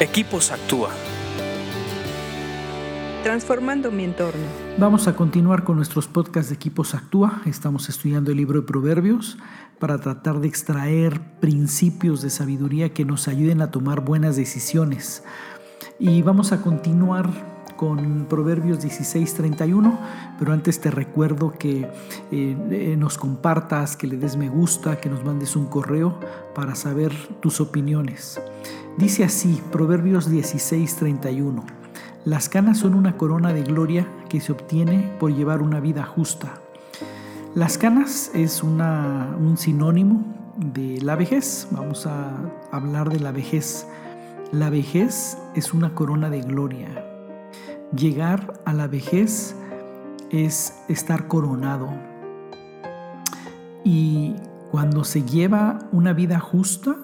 Equipos 0.00 0.50
Actúa. 0.50 0.90
Transformando 3.22 3.92
mi 3.92 4.02
entorno. 4.02 4.42
Vamos 4.76 5.06
a 5.06 5.14
continuar 5.14 5.62
con 5.62 5.76
nuestros 5.76 6.08
podcasts 6.08 6.50
de 6.50 6.56
Equipos 6.56 6.96
Actúa. 6.96 7.42
Estamos 7.46 7.88
estudiando 7.88 8.32
el 8.32 8.38
libro 8.38 8.60
de 8.60 8.66
Proverbios 8.66 9.38
para 9.78 10.00
tratar 10.00 10.40
de 10.40 10.48
extraer 10.48 11.20
principios 11.38 12.22
de 12.22 12.30
sabiduría 12.30 12.92
que 12.92 13.04
nos 13.04 13.28
ayuden 13.28 13.62
a 13.62 13.70
tomar 13.70 14.00
buenas 14.04 14.34
decisiones. 14.34 15.22
Y 16.00 16.22
vamos 16.22 16.50
a 16.50 16.60
continuar 16.60 17.53
con 17.76 18.26
Proverbios 18.28 18.80
16:31, 18.80 19.98
pero 20.38 20.52
antes 20.52 20.80
te 20.80 20.90
recuerdo 20.90 21.52
que 21.58 21.82
eh, 21.82 22.56
eh, 22.70 22.96
nos 22.98 23.18
compartas, 23.18 23.96
que 23.96 24.06
le 24.06 24.16
des 24.16 24.36
me 24.36 24.48
gusta, 24.48 25.00
que 25.00 25.08
nos 25.08 25.24
mandes 25.24 25.56
un 25.56 25.66
correo 25.66 26.18
para 26.54 26.74
saber 26.74 27.12
tus 27.40 27.60
opiniones. 27.60 28.40
Dice 28.98 29.24
así, 29.24 29.62
Proverbios 29.72 30.30
16:31, 30.30 31.64
las 32.24 32.48
canas 32.48 32.78
son 32.78 32.94
una 32.94 33.16
corona 33.16 33.52
de 33.52 33.62
gloria 33.62 34.08
que 34.28 34.40
se 34.40 34.52
obtiene 34.52 35.14
por 35.18 35.34
llevar 35.34 35.62
una 35.62 35.80
vida 35.80 36.04
justa. 36.04 36.54
Las 37.54 37.78
canas 37.78 38.30
es 38.34 38.62
una, 38.62 39.36
un 39.38 39.56
sinónimo 39.56 40.24
de 40.56 41.00
la 41.02 41.16
vejez. 41.16 41.68
Vamos 41.70 42.06
a 42.06 42.32
hablar 42.72 43.10
de 43.10 43.20
la 43.20 43.30
vejez. 43.30 43.86
La 44.52 44.70
vejez 44.70 45.38
es 45.54 45.74
una 45.74 45.94
corona 45.94 46.30
de 46.30 46.40
gloria. 46.40 47.13
Llegar 47.92 48.60
a 48.64 48.72
la 48.72 48.86
vejez 48.86 49.54
es 50.30 50.82
estar 50.88 51.28
coronado. 51.28 51.88
Y 53.84 54.34
cuando 54.70 55.04
se 55.04 55.22
lleva 55.22 55.78
una 55.92 56.12
vida 56.12 56.40
justa, 56.40 56.96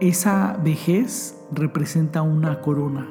esa 0.00 0.56
vejez 0.62 1.36
representa 1.52 2.22
una 2.22 2.60
corona. 2.60 3.06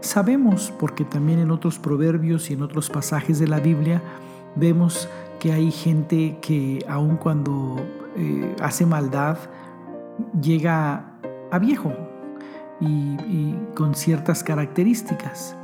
Sabemos, 0.00 0.72
porque 0.78 1.04
también 1.04 1.38
en 1.38 1.50
otros 1.50 1.78
proverbios 1.78 2.50
y 2.50 2.54
en 2.54 2.62
otros 2.62 2.90
pasajes 2.90 3.38
de 3.38 3.48
la 3.48 3.60
Biblia 3.60 4.02
vemos 4.54 5.08
que 5.40 5.52
hay 5.52 5.70
gente 5.70 6.38
que 6.40 6.84
aun 6.88 7.16
cuando 7.16 7.76
eh, 8.16 8.54
hace 8.60 8.86
maldad 8.86 9.38
llega 10.40 11.18
a 11.50 11.58
viejo 11.58 12.11
y 12.82 13.56
con 13.74 13.94
ciertas 13.94 14.42
características. 14.42 15.56